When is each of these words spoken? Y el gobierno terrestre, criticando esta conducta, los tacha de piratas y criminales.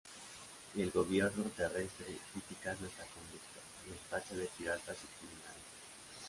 Y 0.73 0.81
el 0.81 0.89
gobierno 0.89 1.43
terrestre, 1.55 2.07
criticando 2.33 2.87
esta 2.87 3.03
conducta, 3.05 3.59
los 3.87 3.99
tacha 4.09 4.33
de 4.35 4.47
piratas 4.57 4.97
y 4.97 5.07
criminales. 5.19 5.61